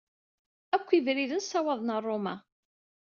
[0.75, 2.35] Akk ibriden ssawaḍen ɣer Ṛuma.